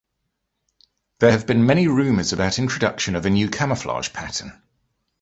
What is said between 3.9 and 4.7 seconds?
pattern.